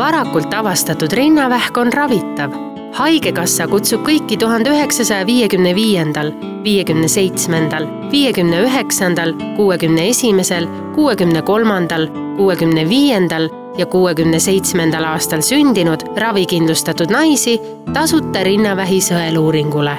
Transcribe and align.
varakult 0.00 0.54
avastatud 0.54 1.12
rinnavähk 1.12 1.76
on 1.76 1.92
ravitav. 1.92 2.54
haigekassa 2.96 3.66
kutsub 3.68 4.00
kõiki 4.06 4.38
tuhande 4.40 4.72
üheksasaja 4.72 5.26
viiekümne 5.26 5.74
viiendal, 5.76 6.32
viiekümne 6.64 7.08
seitsmendal, 7.08 7.86
viiekümne 8.10 8.62
üheksandal, 8.64 9.34
kuuekümne 9.56 10.08
esimesel, 10.08 10.66
kuuekümne 10.94 11.42
kolmandal, 11.42 12.08
kuuekümne 12.36 12.88
viiendal 12.88 13.48
ja 13.78 13.86
kuuekümne 13.86 14.40
seitsmendal 14.40 15.04
aastal 15.12 15.44
sündinud 15.44 16.02
ravikindlustatud 16.16 17.12
naisi 17.12 17.60
tasuta 17.92 18.44
rinnavähi 18.44 19.00
sõeluuringule. 19.04 19.96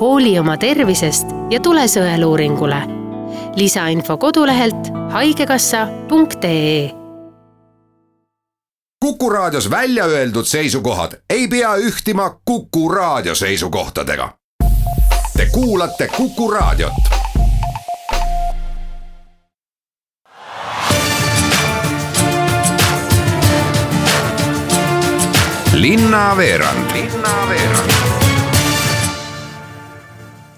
hooli 0.00 0.38
oma 0.38 0.56
tervisest 0.56 1.26
ja 1.50 1.60
tule 1.60 1.86
sõeluuringule. 1.88 2.82
lisainfo 3.56 4.16
kodulehelt 4.16 4.92
haigekassa.ee 5.10 6.99
Kuku 9.04 9.30
Raadios 9.30 9.70
välja 9.70 10.04
öeldud 10.04 10.44
seisukohad 10.44 11.12
ei 11.30 11.48
pea 11.48 11.74
ühtima 11.76 12.40
Kuku 12.44 12.88
Raadio 12.88 13.34
seisukohtadega. 13.34 14.32
Te 15.36 15.46
kuulate 15.52 16.08
Kuku 16.16 16.50
Raadiot. 16.50 16.92
linnaveerand 25.74 26.90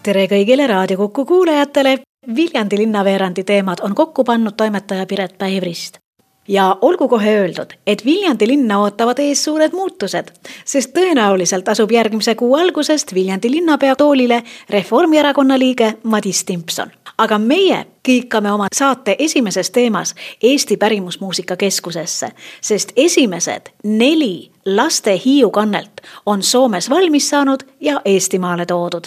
tere 0.03 0.27
kõigile 0.27 0.67
Raadio 0.67 0.97
Kuku 0.97 1.25
kuulajatele. 1.25 1.99
Viljandi 2.37 2.79
linnaveerandi 2.79 3.45
teemad 3.45 3.79
on 3.83 3.95
kokku 3.95 4.25
pannud 4.25 4.55
toimetaja 4.57 5.07
Piret 5.07 5.39
Päivrist 5.39 6.02
ja 6.49 6.77
olgu 6.81 7.09
kohe 7.09 7.39
öeldud, 7.39 7.73
et 7.87 8.05
Viljandi 8.05 8.47
linna 8.47 8.81
ootavad 8.81 9.19
ees 9.19 9.45
suured 9.45 9.73
muutused, 9.73 10.33
sest 10.65 10.91
tõenäoliselt 10.97 11.69
asub 11.69 11.93
järgmise 11.93 12.35
kuu 12.35 12.55
algusest 12.55 13.15
Viljandi 13.15 13.51
linnapea 13.51 13.97
toolile 13.97 14.43
Reformierakonna 14.71 15.59
liige 15.59 15.95
Madis 16.03 16.45
Timpson. 16.45 16.91
aga 17.19 17.39
meie 17.39 17.87
kiikame 18.03 18.53
oma 18.53 18.67
saate 18.75 19.17
esimeses 19.19 19.71
teemas 19.71 20.15
Eesti 20.43 20.77
Pärimusmuusika 20.77 21.57
Keskusesse, 21.57 22.29
sest 22.61 22.93
esimesed 22.97 23.71
neli 23.85 24.51
laste 24.67 25.21
Hiiu 25.25 25.51
kannelt 25.51 26.01
on 26.27 26.43
Soomes 26.43 26.91
valmis 26.91 27.31
saanud 27.31 27.61
ja 27.81 28.01
Eestimaale 28.05 28.67
toodud 28.67 29.07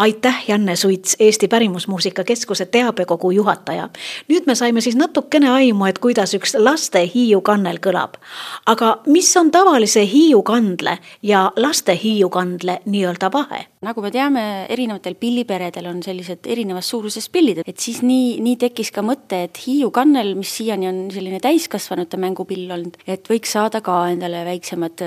aitäh, 0.00 0.44
Janne 0.48 0.76
Suits, 0.76 1.16
Eesti 1.18 1.48
Pärimusmuusika 1.48 2.24
Keskuse 2.24 2.66
teabekogu 2.66 3.30
juhataja. 3.30 3.88
nüüd 4.28 4.46
me 4.46 4.54
saime 4.54 4.80
siis 4.80 4.96
natukene 4.96 5.50
aimu, 5.50 5.84
et 5.84 5.98
kuidas 5.98 6.32
üks 6.34 6.54
laste 6.58 7.02
Hiiu 7.14 7.40
kannel 7.44 7.76
kõlab. 7.84 8.16
aga 8.66 8.98
mis 9.06 9.36
on 9.36 9.50
tavalise 9.50 10.06
Hiiu 10.06 10.42
kandle 10.42 10.98
ja 11.22 11.52
laste 11.56 11.98
Hiiu 12.02 12.30
kandle 12.30 12.80
nii-öelda 12.86 13.32
vahe? 13.32 13.66
nagu 13.80 14.02
me 14.02 14.10
teame, 14.10 14.66
erinevatel 14.68 15.14
pilliperedel 15.20 15.86
on 15.86 16.02
sellised 16.02 16.44
erinevas 16.46 16.88
suuruses 16.88 17.28
pillid, 17.28 17.62
et 17.66 17.78
siis 17.78 18.00
nii, 18.02 18.40
nii 18.40 18.56
tekkis 18.56 18.92
ka 18.92 19.04
mõte, 19.04 19.44
et 19.48 19.60
Hiiu 19.66 19.90
kannel, 19.90 20.34
mis 20.36 20.52
siiani 20.56 20.88
on 20.88 20.98
selline 21.12 21.40
täiskasvanute 21.40 22.16
mängupill 22.20 22.72
olnud, 22.72 22.96
et 23.06 23.28
võiks 23.28 23.52
saada 23.52 23.80
ka 23.84 24.00
endale 24.08 24.44
väiksemad 24.48 25.04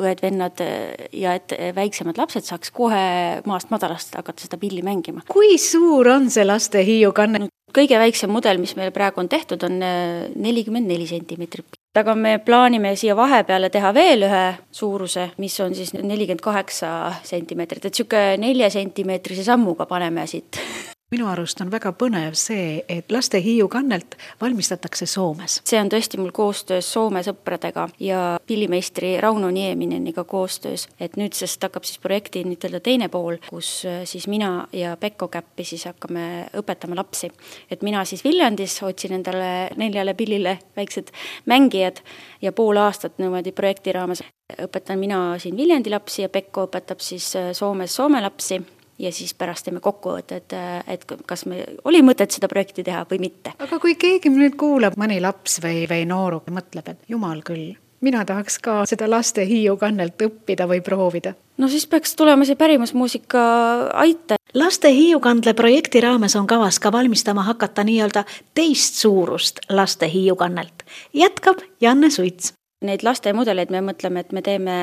õed-vennad 0.00 0.64
ja 1.12 1.34
et 1.38 1.54
väiksemad 1.74 2.18
lapsed 2.18 2.46
saaks 2.46 2.70
kohe 2.74 3.04
maast 3.46 3.70
madalast 3.74 4.14
hakata 4.18 4.35
hakata 4.36 4.46
seda 4.46 4.58
pilli 4.60 4.82
mängima. 4.82 5.22
kui 5.28 5.58
suur 5.58 6.08
on 6.08 6.30
see 6.30 6.44
laste 6.44 6.84
Hiiu 6.84 7.12
kanne? 7.12 7.48
kõige 7.76 7.98
väiksem 7.98 8.30
mudel, 8.30 8.58
mis 8.58 8.76
meil 8.76 8.90
praegu 8.90 9.20
on 9.20 9.28
tehtud, 9.28 9.62
on 9.62 9.82
äh, 9.82 10.30
nelikümmend 10.36 10.86
neli 10.86 11.06
sentimeetrit. 11.06 11.76
aga 11.96 12.14
me 12.14 12.38
plaanime 12.38 12.94
siia 12.96 13.16
vahepeale 13.16 13.70
teha 13.70 13.92
veel 13.94 14.22
ühe 14.28 14.44
suuruse, 14.70 15.30
mis 15.38 15.60
on 15.60 15.74
siis 15.74 15.92
nelikümmend 15.94 16.40
kaheksa 16.40 17.12
sentimeetrit, 17.24 17.84
et 17.84 17.92
niisugune 17.92 18.36
neljasentimeetrise 18.36 19.44
sammuga 19.44 19.86
paneme 19.86 20.26
siit 20.26 20.60
minu 21.14 21.28
arust 21.30 21.60
on 21.62 21.68
väga 21.70 21.92
põnev 21.94 22.34
see, 22.34 22.80
et 22.90 23.12
laste 23.14 23.38
Hiiu 23.38 23.68
kannelt 23.70 24.16
valmistatakse 24.40 25.06
Soomes. 25.06 25.60
see 25.64 25.78
on 25.78 25.90
tõesti 25.92 26.18
mul 26.18 26.32
koostöös 26.34 26.88
Soome 26.92 27.22
sõpradega 27.22 27.86
ja 28.02 28.22
pillimeistri 28.46 29.12
Rauno 29.22 29.50
Niemineniga 29.54 30.24
koostöös, 30.24 30.88
et 31.00 31.16
nüüdsest 31.16 31.62
hakkab 31.62 31.86
siis 31.86 32.02
projekti 32.02 32.42
nii-ütelda 32.44 32.80
teine 32.82 33.08
pool, 33.08 33.38
kus 33.46 33.84
äh, 33.86 34.02
siis 34.04 34.26
mina 34.26 34.66
ja 34.72 34.96
Pekko 34.96 35.28
Käppi 35.30 35.64
siis 35.64 35.86
hakkame 35.86 36.48
õpetama 36.58 36.98
lapsi. 36.98 37.30
et 37.70 37.82
mina 37.86 38.04
siis 38.04 38.24
Viljandis 38.24 38.82
otsin 38.82 39.14
endale 39.20 39.70
neljale 39.76 40.14
pillile 40.14 40.58
väiksed 40.76 41.14
mängijad 41.46 42.02
ja 42.42 42.52
pool 42.52 42.82
aastat 42.82 43.18
niimoodi 43.18 43.52
projekti 43.52 43.92
raames 43.92 44.24
õpetan 44.58 44.98
mina 44.98 45.38
siin 45.38 45.56
Viljandi 45.56 45.90
lapsi 45.90 46.22
ja 46.22 46.28
Pekko 46.28 46.66
õpetab 46.66 46.98
siis 46.98 47.36
äh, 47.36 47.52
Soomes 47.52 47.94
Soome 47.94 48.20
lapsi 48.20 48.58
ja 48.98 49.12
siis 49.12 49.34
pärast 49.34 49.66
teeme 49.66 49.80
kokkuvõtte, 49.84 50.40
et, 50.40 50.54
et 50.88 51.04
kas 51.26 51.46
me, 51.46 51.64
oli 51.84 52.02
mõtet 52.04 52.32
seda 52.34 52.48
projekti 52.48 52.84
teha 52.86 53.04
või 53.10 53.20
mitte. 53.28 53.56
aga 53.58 53.78
kui 53.82 53.96
keegi 54.00 54.32
nüüd 54.32 54.56
kuulab, 54.60 54.96
mõni 54.98 55.20
laps 55.22 55.60
või, 55.64 55.84
või 55.90 56.06
nooruk 56.08 56.48
mõtleb, 56.52 56.94
et 56.94 57.12
jumal 57.12 57.42
küll, 57.46 57.74
mina 58.00 58.24
tahaks 58.24 58.58
ka 58.62 58.82
seda 58.88 59.08
laste 59.10 59.44
Hiiu 59.46 59.76
kannelt 59.80 60.22
õppida 60.22 60.68
või 60.68 60.80
proovida. 60.84 61.34
no 61.58 61.68
siis 61.68 61.86
peaks 61.86 62.16
tulema 62.16 62.44
see 62.44 62.56
pärimusmuusika 62.56 63.46
aita. 63.94 64.36
laste 64.54 64.92
Hiiu 64.92 65.20
kandle 65.20 65.54
projekti 65.54 66.00
raames 66.00 66.36
on 66.36 66.46
kavas 66.46 66.78
ka 66.78 66.92
valmistama 66.92 67.42
hakata 67.42 67.84
nii-öelda 67.84 68.24
teist 68.54 69.00
suurust 69.00 69.60
laste 69.68 70.08
Hiiu 70.12 70.36
kannelt, 70.36 70.86
jätkab 71.12 71.64
Janne 71.80 72.10
Suits 72.10 72.52
Neid 72.84 73.00
lastemudeleid 73.06 73.70
me 73.72 73.80
mõtleme, 73.80 74.20
et 74.20 74.32
me 74.36 74.42
teeme 74.44 74.74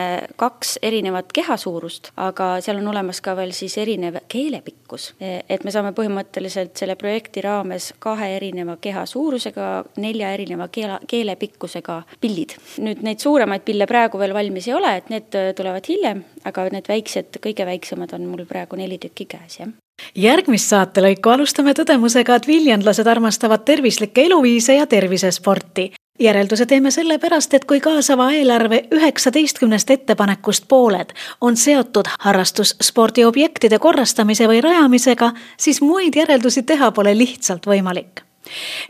kaks 0.42 0.80
erinevat 0.82 1.28
kehasuurust, 1.30 2.10
aga 2.18 2.56
seal 2.66 2.80
on 2.82 2.88
olemas 2.90 3.20
ka 3.22 3.36
veel 3.38 3.54
siis 3.54 3.76
erinev 3.78 4.18
keelepikkus. 4.34 5.14
et 5.22 5.64
me 5.64 5.72
saame 5.72 5.92
põhimõtteliselt 5.94 6.74
selle 6.78 6.96
projekti 6.96 7.42
raames 7.46 7.92
kahe 8.00 8.32
erineva 8.36 8.80
keha 8.82 9.06
suurusega, 9.06 9.86
nelja 10.02 10.34
erineva 10.34 10.68
keela, 10.74 11.00
keelepikkusega 11.08 12.02
pillid. 12.20 12.58
nüüd 12.82 13.06
neid 13.06 13.20
suuremaid 13.20 13.62
pille 13.62 13.86
praegu 13.86 14.18
veel 14.18 14.34
valmis 14.34 14.68
ei 14.68 14.74
ole, 14.74 14.98
et 14.98 15.10
need 15.14 15.30
tulevad 15.56 15.86
hiljem, 15.86 16.26
aga 16.46 16.70
need 16.74 16.90
väiksed, 16.90 17.38
kõige 17.46 17.66
väiksemad 17.66 18.18
on 18.18 18.26
mul 18.26 18.46
praegu 18.50 18.76
neli 18.76 18.98
tükki 18.98 19.30
käes, 19.38 19.60
jah 19.60 19.70
järgmist 20.18 20.72
saatelõiku 20.74 21.30
alustame 21.30 21.74
tõdemusega, 21.78 22.42
et 22.42 22.48
viljandlased 22.48 23.08
armastavad 23.08 23.62
tervislikke 23.66 24.26
eluviise 24.26 24.82
ja 24.82 24.88
tervisesporti 24.90 25.92
järelduse 26.20 26.66
teeme 26.66 26.92
sellepärast, 26.92 27.54
et 27.54 27.66
kui 27.66 27.80
kaasava 27.80 28.32
eelarve 28.32 28.84
üheksateistkümnest 28.92 29.90
ettepanekust 29.90 30.66
pooled 30.68 31.10
on 31.42 31.58
seotud 31.58 32.06
harrastusspordiobjektide 32.20 33.80
korrastamise 33.80 34.48
või 34.48 34.62
rajamisega, 34.62 35.32
siis 35.58 35.82
muid 35.82 36.16
järeldusi 36.16 36.64
teha 36.64 36.92
pole 36.92 37.18
lihtsalt 37.18 37.66
võimalik. 37.68 38.22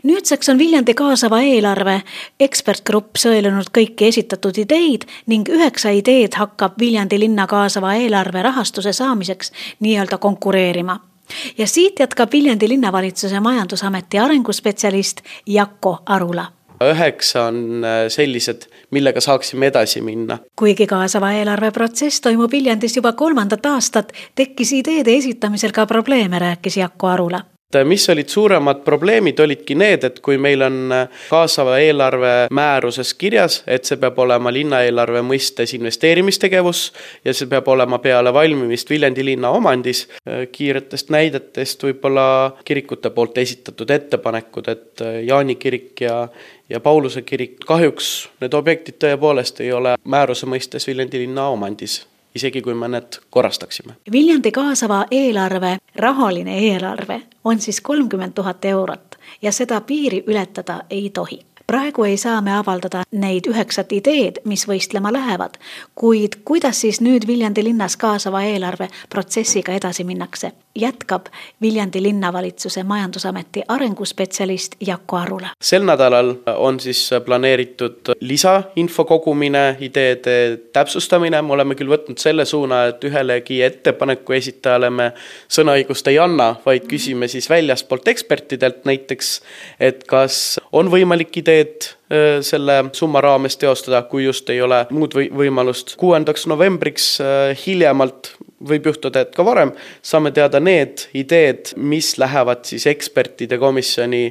Nüüdseks 0.02 0.48
on 0.50 0.58
Viljandi 0.58 0.94
kaasava 0.94 1.40
eelarve 1.40 2.00
ekspertgrupp 2.40 3.16
sõelunud 3.16 3.70
kõiki 3.72 4.08
esitatud 4.10 4.58
ideid 4.58 5.06
ning 5.26 5.48
üheksa 5.48 5.94
ideed 5.94 6.34
hakkab 6.36 6.74
Viljandi 6.80 7.18
linna 7.18 7.46
kaasava 7.46 7.94
eelarve 7.94 8.42
rahastuse 8.42 8.92
saamiseks 8.92 9.52
nii-öelda 9.80 10.18
konkureerima. 10.18 10.98
Ja 11.58 11.66
siit 11.66 12.00
jätkab 12.00 12.32
Viljandi 12.32 12.68
linnavalitsuse 12.68 13.40
majandusameti 13.40 14.18
arenguspetsialist 14.18 15.22
Jakko 15.46 16.02
Arula 16.06 16.50
üheksa 16.92 17.48
on 17.48 17.84
äh, 17.84 18.04
sellised, 18.08 18.68
millega 18.90 19.20
saaksime 19.20 19.66
edasi 19.72 20.00
minna. 20.00 20.38
kuigi 20.56 20.86
kaasava 20.86 21.32
eelarve 21.32 21.70
protsess 21.70 22.20
toimub 22.20 22.52
Viljandis 22.52 22.96
juba 22.96 23.12
kolmandat 23.12 23.66
aastat, 23.66 24.12
tekkis 24.34 24.72
ideede 24.72 25.16
esitamisel 25.16 25.72
ka 25.72 25.86
probleeme, 25.86 26.38
rääkis 26.38 26.76
Jakko 26.76 27.06
Arula 27.06 27.44
mis 27.84 28.08
olid 28.12 28.28
suuremad 28.28 28.82
probleemid, 28.84 29.40
olidki 29.40 29.74
need, 29.78 30.04
et 30.06 30.20
kui 30.24 30.38
meil 30.38 30.62
on 30.66 30.92
äh, 30.94 31.08
kaasava 31.30 31.78
eelarve 31.82 32.32
määruses 32.54 33.14
kirjas, 33.18 33.62
et 33.66 33.88
see 33.88 33.98
peab 34.00 34.18
olema 34.22 34.52
linnaeelarve 34.54 35.24
mõistes 35.26 35.74
investeerimistegevus 35.78 36.84
ja 37.24 37.34
see 37.34 37.50
peab 37.50 37.68
olema 37.74 37.98
peale 38.04 38.32
valmimist 38.34 38.90
Viljandi 38.90 39.26
linna 39.26 39.50
omandis, 39.56 40.06
äh, 40.28 40.46
kiiretest 40.52 41.10
näidetest 41.14 41.82
võib-olla 41.88 42.26
kirikute 42.64 43.10
poolt 43.10 43.38
esitatud 43.42 43.90
ettepanekud, 43.90 44.70
et 44.70 45.06
Jaani 45.26 45.58
kirik 45.60 46.06
ja 46.06 46.28
ja 46.68 46.80
Pauluse 46.80 47.22
kirik, 47.22 47.58
kahjuks 47.66 48.30
need 48.40 48.54
objektid 48.56 48.96
tõepoolest 49.04 49.60
ei 49.60 49.72
ole 49.72 49.98
määruse 50.08 50.48
mõistes 50.48 50.88
Viljandi 50.88 51.20
linna 51.26 51.50
omandis 51.52 52.00
isegi 52.34 52.62
kui 52.62 52.74
me 52.74 52.88
need 52.88 53.20
korrastaksime. 53.30 53.96
Viljandi 54.12 54.52
kaasava 54.52 55.04
eelarve, 55.10 55.78
rahaline 55.96 56.58
eelarve 56.58 57.22
on 57.44 57.60
siis 57.60 57.80
kolmkümmend 57.80 58.32
tuhat 58.34 58.64
eurot 58.64 59.18
ja 59.42 59.52
seda 59.52 59.80
piiri 59.80 60.24
ületada 60.26 60.82
ei 60.90 61.10
tohi 61.10 61.40
praegu 61.66 62.04
ei 62.04 62.16
saa 62.16 62.40
me 62.40 62.52
avaldada 62.52 63.02
neid 63.12 63.46
üheksat 63.48 63.92
ideed, 63.92 64.42
mis 64.44 64.66
võistlema 64.68 65.12
lähevad, 65.12 65.56
kuid 65.94 66.36
kuidas 66.44 66.80
siis 66.80 67.00
nüüd 67.00 67.26
Viljandi 67.26 67.64
linnas 67.64 67.96
kaasava 67.96 68.42
eelarve 68.44 68.88
protsessiga 69.08 69.72
edasi 69.72 70.04
minnakse, 70.04 70.52
jätkab 70.74 71.26
Viljandi 71.62 72.02
linnavalitsuse 72.02 72.82
majandusameti 72.82 73.62
arenguspetsialist 73.68 74.74
Jako 74.86 75.16
Arula. 75.16 75.48
sel 75.62 75.84
nädalal 75.84 76.34
on 76.56 76.80
siis 76.80 77.10
planeeritud 77.24 78.14
lisainfo 78.20 79.04
kogumine, 79.04 79.76
ideede 79.80 80.56
täpsustamine, 80.72 81.42
me 81.42 81.52
oleme 81.52 81.74
küll 81.74 81.90
võtnud 81.90 82.18
selle 82.18 82.44
suuna, 82.44 82.84
et 82.86 83.04
ühelegi 83.04 83.62
ettepaneku 83.62 84.32
esitajale 84.32 84.90
me 84.90 85.12
sõnaõigust 85.48 86.08
ei 86.10 86.18
anna, 86.18 86.54
vaid 86.66 86.88
küsime 86.90 87.28
siis 87.28 87.50
väljaspoolt 87.50 88.08
ekspertidelt 88.08 88.84
näiteks, 88.84 89.40
et 89.80 90.04
kas 90.10 90.60
on 90.72 90.90
võimalik 90.90 91.36
ideed 91.42 91.94
selle 92.44 92.84
summa 92.92 93.20
raames 93.24 93.56
teostada, 93.56 94.02
kui 94.08 94.24
just 94.24 94.50
ei 94.52 94.60
ole 94.62 94.82
muud 94.92 95.14
või 95.16 95.28
võimalust. 95.32 95.94
kuuendaks 95.96 96.46
novembriks 96.50 97.06
äh, 97.20 97.54
hiljemalt 97.66 98.34
võib 98.64 98.90
juhtuda, 98.90 99.24
et 99.24 99.32
ka 99.36 99.44
varem, 99.44 99.72
saame 100.04 100.32
teada 100.32 100.60
need 100.60 101.06
ideed, 101.16 101.72
mis 101.76 102.14
lähevad 102.20 102.64
siis 102.68 102.86
ekspertide 102.92 103.58
komisjoni, 103.58 104.22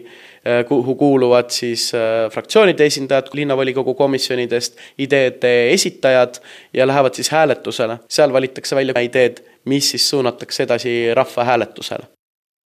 äh, 0.45 0.63
kuhu 0.69 0.95
kuuluvad 0.95 1.49
siis 1.53 1.89
fraktsioonide 2.33 2.85
esindajad, 2.85 3.33
linnavolikogu 3.33 3.97
komisjonidest, 3.97 4.77
ideede 4.97 5.71
esitajad 5.73 6.41
ja 6.73 6.87
lähevad 6.87 7.13
siis 7.17 7.33
hääletusele. 7.33 7.99
seal 8.09 8.33
valitakse 8.33 8.75
välja 8.75 9.01
ideed, 9.01 9.41
mis 9.65 9.89
siis 9.91 10.09
suunatakse 10.09 10.63
edasi 10.63 11.13
rahvahääletusele 11.13 12.13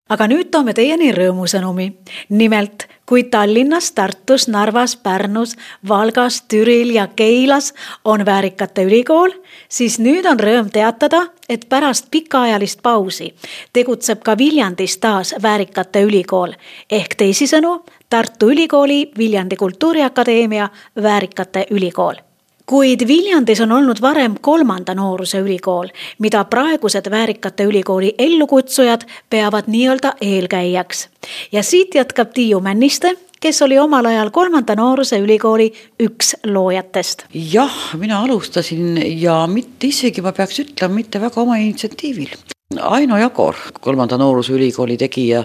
aga 0.08 0.26
nüüd 0.30 0.50
toome 0.50 0.74
teieni 0.74 1.12
rõõmusõnumi. 1.14 1.92
nimelt, 2.28 2.86
kui 3.06 3.24
Tallinnas, 3.24 3.92
Tartus, 3.92 4.48
Narvas, 4.48 4.96
Pärnus, 4.96 5.56
Valgas, 5.88 6.42
Türil 6.48 6.90
ja 6.90 7.06
Keilas 7.06 7.74
on 8.04 8.24
väärikate 8.26 8.84
ülikool, 8.84 9.30
siis 9.68 9.98
nüüd 9.98 10.26
on 10.26 10.38
rõõm 10.40 10.70
teatada, 10.70 11.26
et 11.48 11.68
pärast 11.68 12.10
pikaajalist 12.10 12.82
pausi 12.82 13.34
tegutseb 13.72 14.22
ka 14.22 14.38
Viljandis 14.38 14.98
taas 14.98 15.34
väärikate 15.42 16.02
ülikool 16.02 16.54
ehk 16.90 17.14
teisisõnu 17.14 17.84
Tartu 18.10 18.50
Ülikooli 18.50 19.10
Viljandi 19.18 19.56
Kultuuriakadeemia 19.56 20.68
väärikate 21.02 21.66
ülikool 21.70 22.25
kuid 22.66 23.06
Viljandis 23.06 23.60
on 23.60 23.72
olnud 23.72 24.00
varem 24.02 24.34
kolmanda 24.40 24.94
nooruse 24.94 25.38
ülikool, 25.38 25.88
mida 26.18 26.44
praegused 26.44 27.10
Väärikate 27.10 27.64
Ülikooli 27.64 28.14
ellukutsujad 28.18 29.06
peavad 29.30 29.64
nii-öelda 29.66 30.12
eelkäijaks. 30.20 31.08
ja 31.52 31.62
siit 31.62 31.94
jätkab 31.94 32.32
Tiiu 32.34 32.60
Männiste, 32.60 33.16
kes 33.40 33.62
oli 33.62 33.78
omal 33.78 34.04
ajal 34.04 34.30
kolmanda 34.30 34.74
nooruse 34.74 35.18
ülikooli 35.18 35.72
üks 36.02 36.34
loojatest. 36.44 37.24
jah, 37.52 37.94
mina 37.94 38.20
alustasin 38.20 39.20
ja 39.20 39.46
mitte 39.46 39.86
isegi, 39.86 40.22
ma 40.22 40.32
peaks 40.32 40.60
ütlema, 40.60 40.94
mitte 40.94 41.20
väga 41.20 41.40
oma 41.40 41.56
initsiatiivil. 41.56 42.34
Aino 42.82 43.18
Jagor, 43.18 43.54
kolmanda 43.80 44.18
nooruse 44.18 44.52
ülikooli 44.52 44.96
tegija 44.96 45.44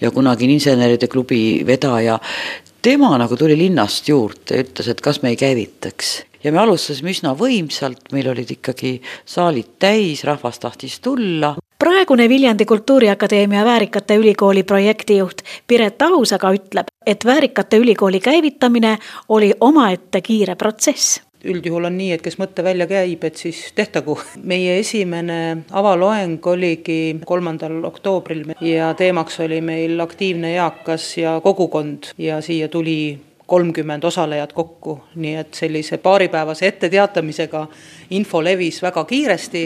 ja 0.00 0.10
kunagine 0.10 0.52
inseneride 0.52 1.06
klubi 1.12 1.62
vedaja, 1.66 2.18
tema 2.84 3.16
nagu 3.18 3.36
tuli 3.36 3.56
linnast 3.56 4.08
juurde 4.08 4.58
ja 4.58 4.62
ütles, 4.64 4.88
et 4.92 5.00
kas 5.00 5.22
me 5.22 5.32
ei 5.32 5.36
käivitaks. 5.40 6.14
Ja 6.44 6.52
me 6.52 6.60
alustasime 6.60 7.14
üsna 7.14 7.32
võimsalt, 7.38 8.10
meil 8.12 8.28
olid 8.28 8.50
ikkagi 8.52 8.98
saalid 9.24 9.78
täis, 9.80 10.24
rahvas 10.28 10.60
tahtis 10.60 10.98
tulla. 11.00 11.54
praegune 11.78 12.28
Viljandi 12.28 12.64
Kultuuriakadeemia 12.64 13.64
Väärikate 13.64 14.16
Ülikooli 14.16 14.62
projektijuht 14.62 15.42
Piret 15.66 16.02
Ahus 16.02 16.32
aga 16.32 16.52
ütleb, 16.52 16.86
et 17.06 17.24
Väärikate 17.24 17.76
Ülikooli 17.76 18.20
käivitamine 18.20 18.98
oli 19.28 19.52
omaette 19.60 20.20
kiire 20.20 20.54
protsess 20.54 21.20
üldjuhul 21.44 21.88
on 21.88 21.96
nii, 21.98 22.12
et 22.16 22.22
kes 22.24 22.38
mõtte 22.40 22.64
välja 22.64 22.86
käib, 22.90 23.24
et 23.24 23.36
siis 23.36 23.60
tehtagu. 23.74 24.18
meie 24.42 24.78
esimene 24.78 25.64
avaloeng 25.70 26.46
oligi 26.46 27.16
kolmandal 27.26 27.84
oktoobril 27.84 28.54
ja 28.60 28.94
teemaks 28.94 29.40
oli 29.40 29.60
meil 29.60 30.00
aktiivne 30.00 30.54
eakas 30.54 31.16
ja 31.18 31.40
kogukond 31.44 32.12
ja 32.18 32.40
siia 32.40 32.68
tuli 32.68 33.18
kolmkümmend 33.46 34.04
osalejat 34.04 34.52
kokku, 34.52 34.98
nii 35.14 35.34
et 35.36 35.54
sellise 35.54 35.98
paaripäevase 35.98 36.66
etteteatamisega 36.66 37.66
info 38.10 38.40
levis 38.44 38.82
väga 38.82 39.04
kiiresti 39.04 39.64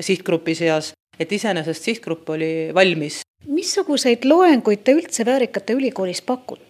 sihtgrupi 0.00 0.54
seas, 0.54 0.92
et 1.20 1.32
iseenesest 1.32 1.82
sihtgrupp 1.82 2.30
oli 2.30 2.70
valmis. 2.74 3.20
missuguseid 3.46 4.24
loenguid 4.24 4.82
te 4.84 4.92
üldse 4.92 5.26
Väärikate 5.26 5.72
Ülikoolis 5.72 6.22
pakute? 6.22 6.69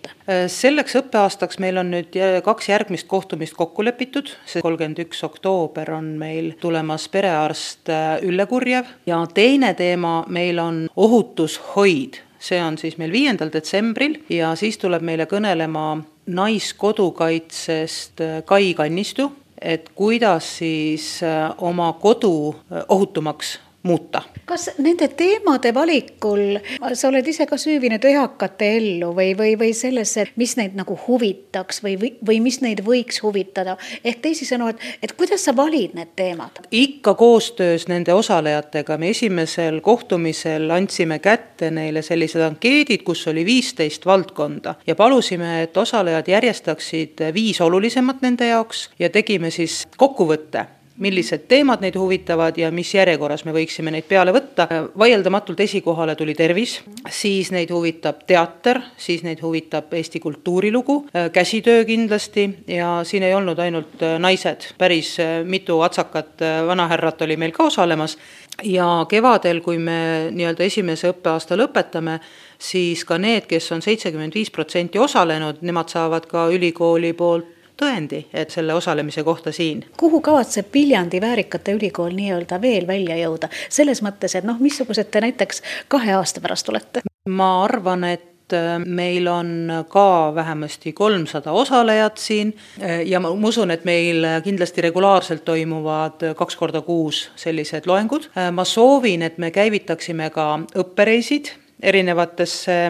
Selleks 0.52 0.94
õppeaastaks 1.00 1.58
meil 1.62 1.80
on 1.80 1.90
nüüd 1.94 2.14
kaks 2.46 2.68
järgmist 2.70 3.08
kohtumist 3.10 3.56
kokku 3.58 3.82
lepitud, 3.82 4.30
see 4.46 4.62
kolmkümmend 4.62 5.00
üks 5.02 5.24
oktoober 5.26 5.90
on 5.96 6.12
meil 6.20 6.52
tulemas 6.60 7.08
perearst 7.10 7.90
Ülle 8.22 8.46
Kurjev. 8.46 8.92
Ja 9.10 9.18
teine 9.34 9.72
teema 9.74 10.20
meil 10.28 10.60
on 10.62 10.84
ohutushoid. 10.96 12.20
See 12.40 12.60
on 12.62 12.78
siis 12.80 12.96
meil 12.96 13.12
viiendal 13.12 13.50
detsembril 13.52 14.20
ja 14.32 14.54
siis 14.56 14.78
tuleb 14.80 15.02
meile 15.04 15.26
kõnelema 15.28 15.98
naiskodukaitsest 16.34 18.20
äh, 18.20 18.42
Kai 18.44 18.74
Kannistu, 18.74 19.32
et 19.60 19.90
kuidas 19.94 20.58
siis 20.58 21.22
äh, 21.22 21.50
oma 21.58 21.92
kodu 21.92 22.54
äh, 22.54 22.84
ohutumaks 22.88 23.58
muuta. 23.82 24.22
kas 24.44 24.70
nende 24.78 25.08
teemade 25.08 25.74
valikul 25.74 26.58
sa 26.92 27.08
oled 27.08 27.26
ise 27.26 27.46
ka 27.46 27.56
süüvinud 27.56 28.04
eakate 28.04 28.68
ellu 28.76 29.12
või, 29.16 29.32
või, 29.38 29.54
või 29.58 29.72
sellesse, 29.76 30.26
mis 30.36 30.56
neid 30.58 30.74
nagu 30.76 30.96
huvitaks 31.06 31.80
või, 31.84 31.94
või, 32.00 32.10
või 32.26 32.40
mis 32.44 32.60
neid 32.60 32.82
võiks 32.84 33.22
huvitada? 33.22 33.76
ehk 34.04 34.20
teisisõnu, 34.26 34.68
et, 34.74 34.82
et 35.02 35.14
kuidas 35.16 35.44
sa 35.44 35.56
valid 35.56 35.94
need 35.96 36.12
teemad? 36.16 36.60
ikka 36.70 37.14
koostöös 37.14 37.88
nende 37.88 38.14
osalejatega, 38.14 38.98
me 38.98 39.12
esimesel 39.14 39.80
kohtumisel 39.80 40.70
andsime 40.70 41.18
kätte 41.18 41.70
neile 41.70 42.02
sellised 42.02 42.42
ankeedid, 42.44 43.04
kus 43.06 43.26
oli 43.32 43.44
viisteist 43.48 44.06
valdkonda 44.06 44.74
ja 44.86 44.96
palusime, 44.96 45.62
et 45.62 45.76
osalejad 45.76 46.28
järjestaksid 46.28 47.24
viis 47.34 47.60
olulisemat 47.60 48.20
nende 48.22 48.52
jaoks 48.52 48.90
ja 48.98 49.08
tegime 49.10 49.50
siis 49.50 49.86
kokkuvõtte 49.96 50.66
millised 51.00 51.46
teemad 51.48 51.80
neid 51.80 51.96
huvitavad 51.96 52.58
ja 52.60 52.70
mis 52.74 52.92
järjekorras 52.94 53.44
me 53.48 53.54
võiksime 53.56 53.92
neid 53.94 54.04
peale 54.08 54.32
võtta. 54.36 54.66
vaieldamatult 54.98 55.60
esikohale 55.60 56.14
tuli 56.16 56.34
tervis, 56.34 56.80
siis 57.08 57.50
neid 57.52 57.70
huvitab 57.72 58.24
teater, 58.26 58.80
siis 58.96 59.22
neid 59.24 59.42
huvitab 59.42 59.92
Eesti 59.94 60.20
kultuurilugu, 60.20 61.06
käsitöö 61.32 61.84
kindlasti 61.84 62.48
ja 62.66 63.00
siin 63.04 63.22
ei 63.22 63.34
olnud 63.34 63.58
ainult 63.58 64.04
naised, 64.18 64.72
päris 64.78 65.16
mitu 65.44 65.80
atsakat 65.80 66.44
vanahärrat 66.66 67.22
oli 67.22 67.36
meil 67.36 67.52
ka 67.56 67.64
osalemas 67.64 68.18
ja 68.62 69.06
kevadel, 69.08 69.60
kui 69.60 69.78
me 69.78 70.30
nii-öelda 70.30 70.64
esimese 70.66 71.10
õppeaasta 71.14 71.56
lõpetame, 71.56 72.18
siis 72.58 73.04
ka 73.08 73.18
need, 73.18 73.46
kes 73.48 73.72
on 73.72 73.82
seitsekümmend 73.82 74.34
viis 74.34 74.50
protsenti 74.50 74.98
osalenud, 74.98 75.62
nemad 75.64 75.88
saavad 75.88 76.28
ka 76.28 76.48
ülikooli 76.52 77.12
poolt 77.16 77.56
tõendi, 77.80 78.24
et 78.34 78.50
selle 78.52 78.74
osalemise 78.76 79.24
kohta 79.26 79.52
siin. 79.52 79.84
kuhu 79.96 80.20
kavatseb 80.20 80.66
Viljandi 80.74 81.20
Väärikate 81.20 81.72
Ülikool 81.78 82.12
nii-öelda 82.16 82.60
veel 82.62 82.86
välja 82.86 83.16
jõuda, 83.24 83.48
selles 83.68 84.02
mõttes, 84.04 84.36
et 84.36 84.44
noh, 84.44 84.60
missugused 84.60 85.10
te 85.10 85.20
näiteks 85.20 85.62
kahe 85.88 86.12
aasta 86.18 86.40
pärast 86.40 86.68
olete? 86.68 87.06
ma 87.28 87.64
arvan, 87.64 88.04
et 88.04 88.54
äh, 88.56 88.78
meil 88.84 89.28
on 89.28 89.72
ka 89.88 90.32
vähemasti 90.34 90.92
kolmsada 90.92 91.52
osalejat 91.52 92.18
siin 92.18 92.54
äh, 92.82 93.02
ja 93.06 93.20
ma 93.20 93.30
usun, 93.30 93.70
et 93.70 93.84
meil 93.84 94.26
kindlasti 94.44 94.82
regulaarselt 94.88 95.44
toimuvad 95.44 96.32
kaks 96.36 96.56
korda 96.56 96.80
kuus 96.80 97.28
sellised 97.36 97.86
loengud. 97.86 98.30
Äh, 98.36 98.50
ma 98.52 98.64
soovin, 98.64 99.22
et 99.22 99.38
me 99.38 99.50
käivitaksime 99.50 100.30
ka 100.30 100.52
õppereisid 100.74 101.54
erinevatesse 101.82 102.80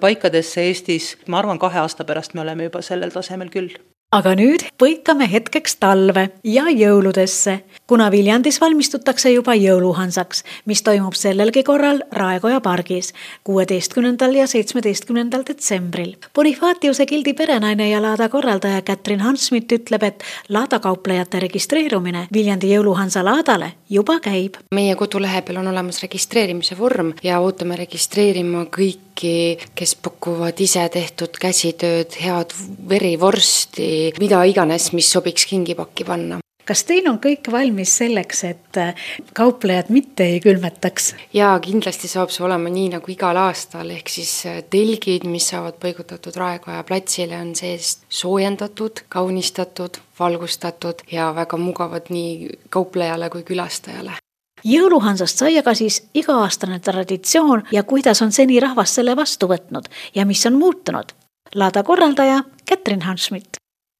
paikadesse 0.00 0.66
Eestis, 0.66 1.12
ma 1.30 1.38
arvan, 1.38 1.58
kahe 1.58 1.78
aasta 1.78 2.04
pärast 2.04 2.34
me 2.34 2.42
oleme 2.42 2.66
juba 2.66 2.82
sellel 2.82 3.14
tasemel 3.14 3.50
küll 3.54 3.70
aga 4.10 4.32
nüüd 4.34 4.64
põikame 4.80 5.28
hetkeks 5.30 5.76
talve 5.78 6.24
ja 6.42 6.64
jõuludesse, 6.74 7.60
kuna 7.86 8.08
Viljandis 8.10 8.58
valmistutakse 8.58 9.30
juba 9.30 9.54
jõuluhansaks, 9.54 10.42
mis 10.66 10.82
toimub 10.82 11.14
sellelgi 11.14 11.62
korral 11.66 12.02
Raekoja 12.10 12.58
pargis 12.64 13.12
kuueteistkümnendal 13.46 14.34
ja 14.34 14.48
seitsmeteistkümnendal 14.50 15.44
detsembril. 15.46 16.16
Bonifaatiuse 16.34 17.06
gildi 17.06 17.36
perenaine 17.38 17.86
ja 17.90 18.00
laada 18.02 18.26
korraldaja 18.28 18.82
Katrin 18.82 19.22
Hansmit 19.22 19.70
ütleb, 19.78 20.02
et 20.02 20.26
laadakauplejate 20.48 21.44
registreerumine 21.46 22.26
Viljandi 22.34 22.72
jõuluhansa 22.74 23.22
laadale 23.24 23.72
juba 23.90 24.18
käib. 24.18 24.58
meie 24.74 24.96
kodulehe 24.98 25.42
peal 25.42 25.62
on 25.62 25.70
olemas 25.70 26.02
registreerimise 26.02 26.78
vorm 26.78 27.14
ja 27.22 27.38
ootame 27.40 27.78
registreerima 27.78 28.66
kõik 28.74 29.09
kõiki, 29.20 29.70
kes 29.74 29.96
pakuvad 30.00 30.60
ise 30.60 30.88
tehtud 30.88 31.36
käsitööd, 31.40 32.14
head 32.20 32.52
verivorsti, 32.88 34.12
mida 34.20 34.44
iganes, 34.44 34.92
mis 34.92 35.10
sobiks 35.10 35.46
kingipakki 35.46 36.04
panna. 36.04 36.40
Kas 36.64 36.84
teil 36.86 37.08
on 37.08 37.18
kõik 37.18 37.48
valmis 37.50 37.96
selleks, 37.98 38.44
et 38.44 38.78
äh, 38.78 38.94
kauplejad 39.34 39.90
mitte 39.90 40.22
ei 40.22 40.40
külmetaks? 40.40 41.14
jaa, 41.34 41.58
kindlasti 41.58 42.06
saab 42.06 42.30
see 42.30 42.44
olema 42.44 42.70
nii 42.70 42.92
nagu 42.92 43.10
igal 43.10 43.36
aastal, 43.36 43.90
ehk 43.90 44.08
siis 44.08 44.46
äh, 44.46 44.62
telgid, 44.70 45.26
mis 45.26 45.48
saavad 45.50 45.80
paigutatud 45.82 46.36
Raekoja 46.36 46.84
platsile, 46.86 47.40
on 47.40 47.56
seest 47.58 48.06
soojendatud, 48.08 49.02
kaunistatud, 49.08 49.98
valgustatud 50.20 51.02
ja 51.10 51.32
väga 51.34 51.58
mugavad 51.58 52.12
nii 52.12 52.60
kauplejale 52.70 53.30
kui 53.30 53.42
külastajale 53.42 54.20
jõuluhansast 54.64 55.42
sai 55.42 55.58
aga 55.58 55.74
siis 55.74 56.02
iga-aastane 56.14 56.80
traditsioon 56.80 57.64
ja 57.72 57.82
kuidas 57.82 58.22
on 58.22 58.32
seni 58.32 58.60
rahvas 58.60 58.94
selle 58.94 59.16
vastu 59.16 59.48
võtnud 59.50 59.90
ja 60.14 60.26
mis 60.26 60.46
on 60.46 60.58
muutunud? 60.58 61.16
laada 61.54 61.82
korraldaja 61.82 62.44
Kätrin 62.64 63.02
Hanschmidt 63.02 63.49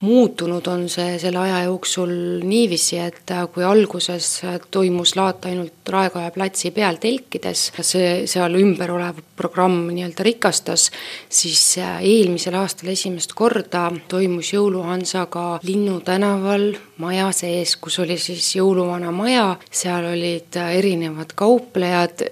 muutunud 0.01 0.67
on 0.67 0.87
see 0.89 1.19
selle 1.21 1.43
aja 1.43 1.65
jooksul 1.67 2.13
niiviisi, 2.49 2.99
et 3.05 3.33
kui 3.53 3.65
alguses 3.65 4.29
toimus 4.73 5.13
laat 5.17 5.45
ainult 5.51 5.91
Raekoja 5.91 6.31
platsi 6.31 6.71
peal 6.71 6.97
telkides, 7.03 7.67
see 7.83 8.27
seal 8.31 8.55
ümber 8.57 8.93
olev 8.95 9.19
programm 9.37 9.89
nii-öelda 9.91 10.25
rikastas, 10.25 10.87
siis 11.29 11.65
eelmisel 11.83 12.55
aastal 12.61 12.93
esimest 12.95 13.35
korda 13.37 13.89
toimus 14.09 14.53
jõuluhansa 14.55 15.27
ka 15.33 15.45
Linnu 15.67 15.99
tänaval 16.07 16.71
maja 17.03 17.29
sees, 17.37 17.75
kus 17.77 17.99
oli 18.01 18.17
siis 18.21 18.55
jõuluvana 18.57 19.13
maja, 19.13 19.57
seal 19.71 20.07
olid 20.13 20.57
erinevad 20.63 21.35
kauplejad 21.37 22.25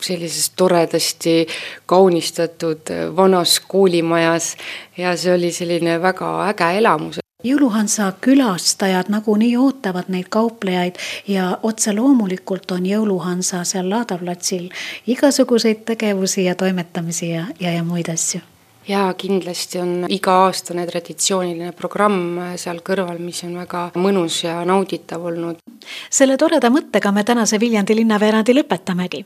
sellises 0.00 0.50
toredasti 0.56 1.46
kaunistatud 1.86 2.92
vanas 3.16 3.60
koolimajas 3.60 4.56
ja 4.96 5.16
see 5.16 5.34
oli 5.34 5.52
selline 5.52 5.98
väga 6.02 6.30
äge 6.48 6.70
elamus 6.78 7.22
jõuluhansa 7.44 8.12
külastajad 8.22 9.10
nagunii 9.10 9.56
ootavad 9.58 10.10
neid 10.14 10.30
kauplejaid 10.30 10.98
ja 11.28 11.58
otse 11.62 11.94
loomulikult 11.96 12.70
on 12.70 12.86
jõuluhansa 12.86 13.64
seal 13.66 13.90
Laada 13.90 14.18
platsil 14.18 14.70
igasuguseid 15.06 15.82
tegevusi 15.84 16.44
ja 16.44 16.54
toimetamisi 16.54 17.30
ja, 17.30 17.46
ja, 17.60 17.72
ja 17.72 17.84
muid 17.84 18.08
asju 18.12 18.40
jaa, 18.88 19.12
kindlasti 19.14 19.78
on 19.78 19.92
iga-aastane 20.10 20.86
traditsiooniline 20.86 21.72
programm 21.78 22.40
seal 22.60 22.82
kõrval, 22.84 23.20
mis 23.22 23.42
on 23.46 23.54
väga 23.60 23.84
mõnus 24.00 24.42
ja 24.44 24.60
nauditav 24.66 25.22
olnud. 25.30 25.62
selle 26.10 26.36
toreda 26.38 26.70
mõttega 26.70 27.12
me 27.12 27.24
tänase 27.24 27.60
Viljandi 27.60 27.96
linnaveerandi 27.96 28.54
lõpetamegi. 28.54 29.24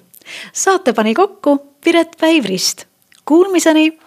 Saate 0.53 0.93
pani 0.93 1.15
kokku 1.15 1.57
Piret 1.85 2.17
Päivrist. 2.21 2.85
Kuulmiseni 3.25 3.99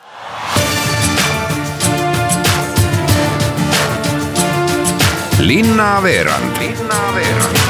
linnaveerand. 5.40 6.58
linnaveerand 6.60 7.69